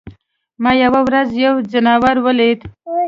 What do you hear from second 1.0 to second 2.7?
ورځ یو ځناور ولید.